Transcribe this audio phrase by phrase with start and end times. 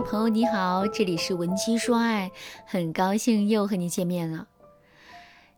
[0.00, 2.30] 朋友你好，这里是文姬说爱，
[2.66, 4.46] 很高兴又和你见面了。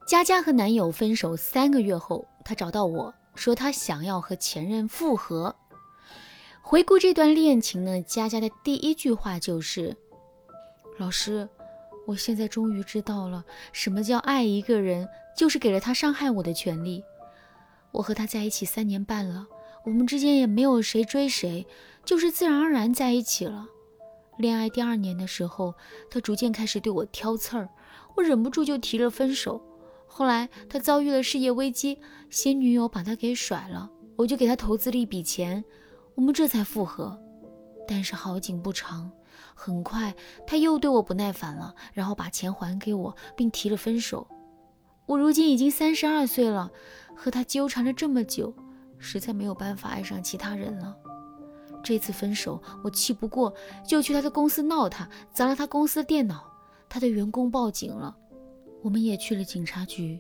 [0.07, 5.54] 佳佳和男友分手三个月后，她找到我说她想要和前任复合。
[6.62, 9.96] 回顾这段恋情呢，佳佳的第一句话就是
[10.98, 11.48] ：“老师，
[12.07, 17.02] 我现在终于知道了什么叫爱一个人，就是给了他伤害我的权利。
[17.91, 19.46] 我和他在一起三年半了，
[19.84, 21.66] 我们之间也没有谁追谁，
[22.05, 23.66] 就是自然而然在一起了。”
[24.38, 25.74] 恋爱第二年的时候，
[26.09, 27.69] 他逐渐开始对我挑刺儿，
[28.15, 29.61] 我忍不住就提了分手。
[30.06, 31.98] 后来他遭遇了事业危机，
[32.30, 35.64] 新女友把他给甩了，我就给他投资了一笔钱，
[36.14, 37.20] 我们这才复合。
[37.87, 39.11] 但是好景不长，
[39.55, 40.14] 很快
[40.47, 44.27] 他又对我不耐烦了，然后把钱还给我，并提了分手。
[45.06, 46.70] 我如今已经三十二岁了，
[47.16, 48.55] 和他纠缠了这么久，
[48.98, 50.97] 实在没有办法爱上其他人了。
[51.82, 53.52] 这次分手，我气不过，
[53.86, 56.44] 就去他的公司闹他，砸了他公司电脑。
[56.89, 58.16] 他的员工报警了，
[58.83, 60.19] 我们也去了警察局，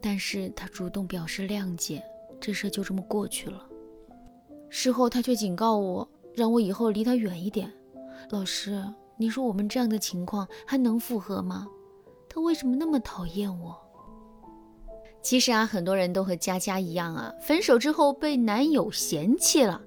[0.00, 2.02] 但是他主动表示谅解，
[2.40, 3.64] 这事就这么过去了。
[4.68, 7.72] 事后他却警告我，让我以后离他远一点。
[8.30, 8.84] 老师，
[9.16, 11.66] 你说我们这样的情况还能复合吗？
[12.28, 13.76] 他为什么那么讨厌我？
[15.22, 19.80] 其实啊，很多人都和佳佳一样啊，分手之后被男友嫌弃了。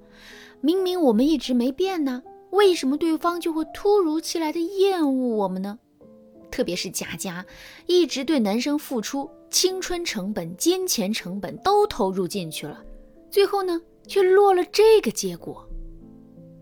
[0.61, 5.79] 明明我们一直没变呢，为什么对方就会突如其来的厌恶我们呢？
[6.51, 7.45] 特别是佳佳，
[7.87, 12.83] 一直对男生付出青春成本、金钱成本都投入进去了，
[13.29, 15.65] 最后呢，却落了这个结果，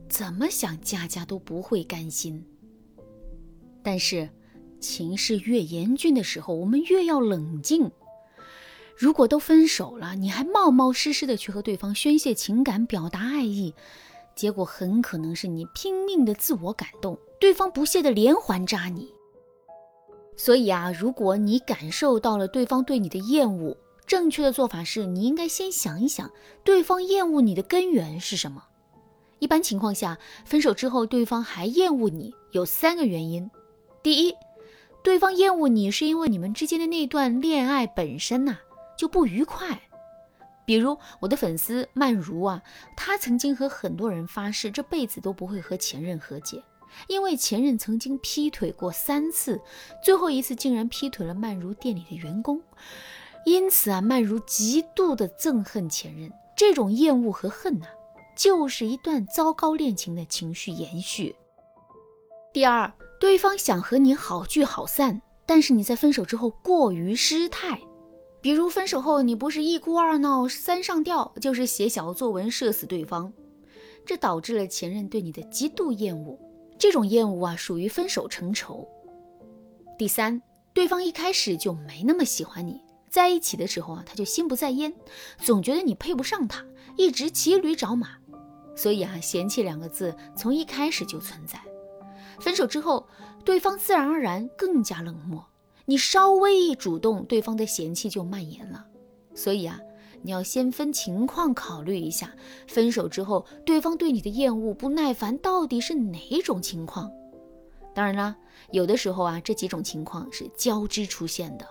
[0.07, 2.45] 怎么想佳佳都不会甘心。
[3.81, 4.29] 但是，
[4.79, 7.91] 情势越严峻的时候，我们越要冷静。
[8.99, 13.73] 如果都分手了，你还冒冒失失的去和对方宣泄情感、表达爱意，
[14.35, 19.07] 结果很可能是你拼命的自我感动，对方不屑的连环扎你。
[20.35, 26.29] 所以啊，如果你感受到了对方对你的厌恶，正确的做法是你应该先想一想，
[26.65, 28.65] 对方厌恶你的根源是什么。
[29.39, 33.49] 一般情况下，分手之后对方还厌恶你，有三个原因。
[34.03, 34.35] 第一，
[35.01, 38.57] 对方厌恶你是因为你们之间的那段恋爱本身呐。
[38.99, 39.79] 就不愉快，
[40.65, 42.61] 比如我的粉丝曼如啊，
[42.97, 46.61] 她曾经和很多人发誓这辈子都不会和前任和解，
[47.07, 49.61] 因为前任曾经劈腿过三次，
[50.03, 52.61] 最后一次竟然劈腿了曼如店里的员工，
[53.45, 57.87] 因此啊，曼如极度的憎恨前任，这种厌恶和恨呐，
[58.35, 61.33] 就是一段糟糕恋情的情绪延续。
[62.51, 67.79] 第二，对方想和你好聚好散，但是你在分手之后过于失态。
[68.41, 73.31] 比如分手后，你不是一哭二闹三上吊，就是写小作文射死对方，
[74.05, 76.39] 这导致了前任对你的极度厌恶。
[76.77, 78.87] 这种厌恶啊，属于分手成仇。
[79.97, 80.41] 第三，
[80.73, 84.93] 对方一开始就没那么喜欢你，在一起的时候啊，他就心不在焉，
[85.39, 88.11] 总觉得你配不上他，一直骑驴找马，
[88.77, 91.59] 所以啊，嫌弃两个字从一开始就存在。
[92.39, 93.05] 分手之后，
[93.43, 95.45] 对方自然而然更加冷漠。
[95.89, 98.85] 你稍微一主动，对方的嫌弃就蔓延了。
[99.33, 99.79] 所以啊，
[100.21, 102.31] 你要先分情况考虑一下，
[102.67, 107.11] 分手之后对方对你的厌恶、不耐烦到底是哪种情况？
[107.95, 108.37] 当然啦，
[108.69, 111.65] 有的时候啊，这几种情况是交织出现的。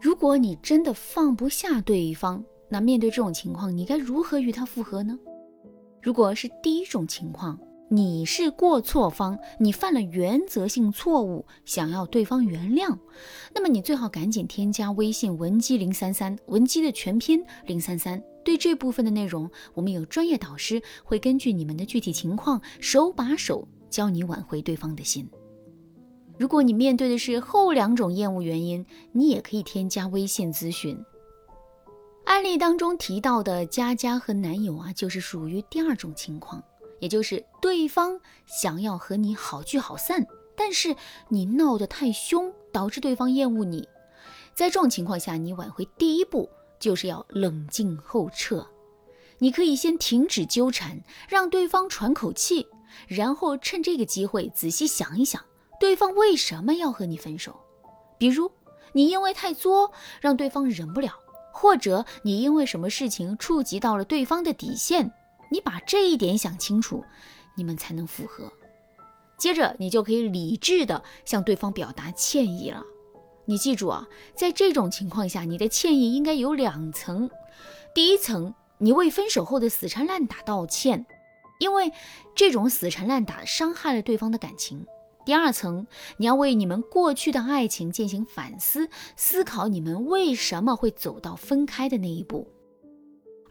[0.00, 5.16] 如果你真的放不下对方，那面对这种情况，你该如何与他复合呢？
[6.02, 7.56] 如果是第一种情况，
[7.90, 12.98] 你是过错方，你犯了原则性错误，想要对方原谅，
[13.54, 18.20] 那么你最好赶紧添加微信文姬零三三，文姬的全拼零三三。
[18.42, 25.28] 对这部分的内容，我们有专业导师会根据你们的具体情况，手把手教你挽回对方的心。
[26.38, 30.98] 如果你面对的是后两种厌恶原因，你也可以添加微信咨询。
[32.24, 36.62] 案例当中提到的佳佳和男友啊，就是属于第二种情况。
[37.04, 40.96] 也就是对方想要和你好聚好散，但是
[41.28, 43.86] 你闹得太凶，导致对方厌恶你。
[44.54, 46.48] 在这种情况下，你挽回第一步
[46.80, 48.66] 就是要冷静后撤。
[49.36, 50.98] 你可以先停止纠缠，
[51.28, 52.66] 让对方喘口气，
[53.06, 55.44] 然后趁这个机会仔细想一想，
[55.78, 57.54] 对方为什么要和你分手。
[58.16, 58.50] 比如
[58.94, 59.92] 你因为太作，
[60.22, 61.12] 让对方忍不了，
[61.52, 65.12] 或者你因为什么事情触及到了对方的底线。
[65.50, 67.04] 你把这一点想清楚，
[67.56, 68.52] 你们才能复合。
[69.36, 72.82] 接着，你就可以理智的向对方表达歉意了。
[73.46, 77.28] 你记住啊，在这种情况下，你的歉意应该有两层。
[77.94, 81.04] 第一层，你为分手后的死缠烂打道歉；
[81.58, 81.92] 因为
[82.34, 84.86] 这种死缠烂打伤害了对方的感情。
[85.26, 85.86] 第二层，
[86.16, 92.46] 你要为你们过去的爱情进行反思，思考你们为什么会走到分开的那一步。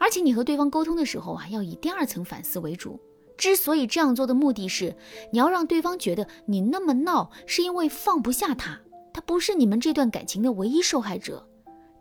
[0.04, 3.00] 而且你和对方沟通的时候啊，要以第二层反思为主。
[3.38, 4.94] 之所以这样做的目的是，
[5.32, 8.78] 你要让对方觉得你那么闹是因为放不下他，
[9.14, 11.48] 他不是你们这段感情的唯一受害者，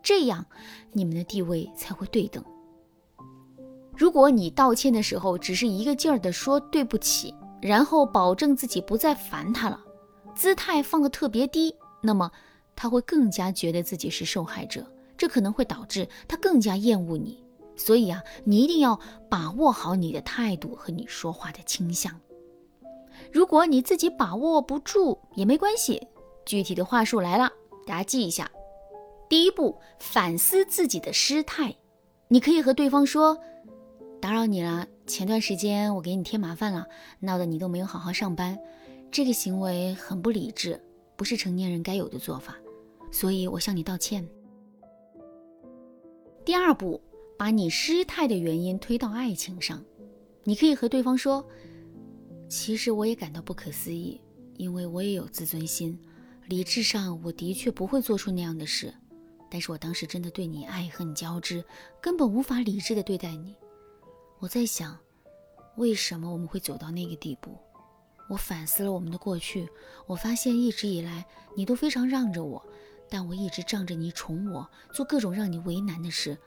[0.01, 0.45] 这样
[0.91, 2.43] 你们的地位才会对等。
[3.95, 9.79] 如果你道歉的时候只是一个劲儿的说对不起，然后保证自己不再烦他了，
[10.35, 12.29] 姿态放得特别低，那么
[12.75, 14.85] 他会更加觉得自己是受害者，
[15.17, 17.41] 这可能会导致他更加厌恶你。
[17.75, 18.99] 所以啊，你一定要
[19.29, 22.19] 把握好你的态度和你说话的倾向。
[23.31, 26.05] 如果你自己把握不住也没关系，
[26.45, 27.51] 具体的话术来了，
[27.85, 28.49] 大家记一下。
[29.29, 31.75] 第一步，反思自己的失态。
[32.27, 33.37] 你可以和对方说
[34.21, 36.87] ：“打扰你了。”前段时间我给你添麻烦了，
[37.19, 38.57] 闹得你都没有好好上班，
[39.11, 40.81] 这个行为很不理智，
[41.17, 42.55] 不是成年人该有的做法，
[43.11, 44.25] 所以我向你道歉。
[46.45, 47.01] 第二步，
[47.43, 49.83] 把你失态的原因推到爱情上，
[50.45, 51.45] 你可以和对方说
[52.47, 54.21] ：“其实我也感到不可思议，
[54.55, 55.99] 因为我也有自尊心，
[56.47, 58.93] 理智上我的确不会做出那样的事，
[59.51, 61.61] 但是我当时真的对你爱恨交织，
[62.01, 63.53] 根本无法理智的对待你。”
[64.39, 64.97] 我在想，
[65.75, 67.57] 为什么我们会走到那个地步？
[68.29, 69.67] 我反思了我们的过去，
[70.07, 71.25] 我发现一直以来
[71.57, 72.65] 你都非常让着我，
[73.09, 76.37] 但我一直仗着你宠我，做各种让你为难的事，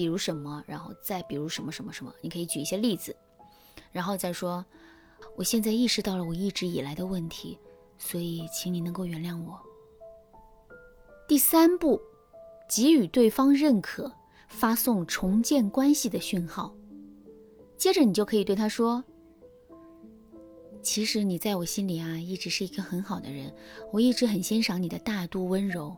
[0.00, 3.14] 比如什么，然后再比如什么什么什么，你可以举一些例子，
[3.92, 4.64] 然后再说，
[5.36, 7.58] 我现在意识到了我一直以来的问题，
[7.98, 9.60] 所以请你能够原谅我。
[11.28, 12.00] 第三步，
[12.66, 14.10] 给予对方认可，
[14.48, 16.74] 发送重建关系的讯号。
[17.76, 19.04] 接着你就可以对他说
[20.80, 23.54] ：“其实你在我心里啊，一直是一个很好的人，
[23.92, 25.94] 我一直很欣赏你的大度温柔。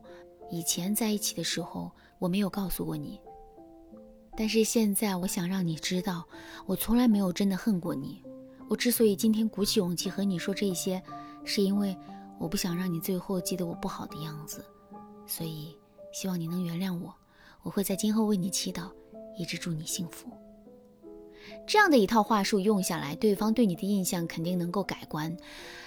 [0.51, 3.21] 以前在一起的时候，我没有告诉过你，
[4.37, 6.25] 但是现在我想让你知道，
[6.67, 8.23] 我从来没有真的恨过你。
[8.69, 11.03] 我之所以今天鼓起勇气和你说这些，
[11.45, 11.97] 是因为
[12.39, 14.65] 我不想让你最后记得我不好的样子，
[15.27, 15.77] 所以
[16.13, 17.15] 希望你能原谅我。
[17.63, 18.91] 我会在今后为你祈祷，
[19.39, 20.29] 一直祝你幸福。”
[21.67, 25.37] 这样的一套话术用下来，对方对你的印象肯定能够改观。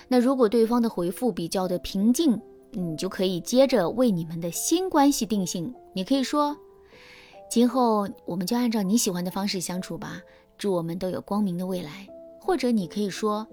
[0.07, 2.39] 那如果对方的回复比较的平静，
[2.71, 5.73] 你就可以接着为你们的新关系定性。
[5.93, 6.55] 你可以说
[7.55, 10.21] ：“今后我们就按照你喜欢的方式相处吧，
[10.57, 12.05] 祝我们都有光明的未来。”
[12.37, 13.47] 或者你可以说：“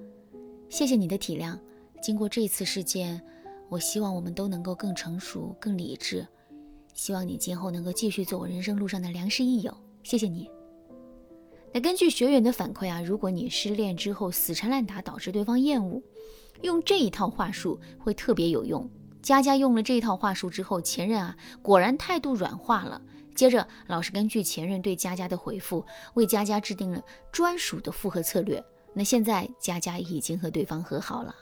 [0.69, 1.57] 谢谢你的体谅，
[2.03, 3.23] 经过这次事件，
[3.69, 6.27] 我希望我们都能够更成熟、更理智。
[6.95, 9.73] 希望你今后能够继续做我人生路上的良师益友。
[10.03, 10.51] 谢谢你。”
[11.73, 16.03] 那根据学员的反馈啊，如果你失恋之后死缠烂打导致对方厌恶，
[16.63, 18.91] 用这一套话术会特别有用。
[19.23, 23.01] 佳佳用了这一套话术之后，前任啊果然态度软化了。
[23.34, 25.84] 接着老师根据前任对佳佳的回复，
[26.14, 28.62] 为佳佳制定了专属的复合策略。
[28.94, 31.34] 那现在佳佳已经和对方和好了。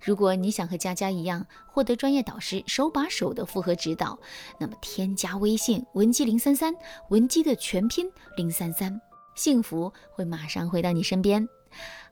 [0.00, 4.18] 如果你想和佳佳一样获得专业导师手把手的复合指导，
[4.58, 6.74] 那么添加微信文姬零三三，
[7.08, 9.00] 文姬的全拼零三三。
[9.34, 11.48] 幸福会马上回到你身边。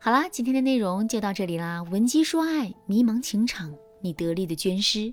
[0.01, 1.83] 好啦，今天的内容就到这里啦。
[1.83, 5.13] 闻鸡说爱，迷茫情场，你得力的军师。